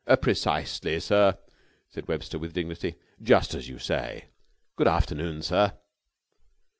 [0.19, 1.37] "Precisely, sir!"
[1.91, 2.95] said Webster, with dignity.
[3.21, 4.29] "Just as you say!
[4.75, 5.73] Good afternoon, sir!"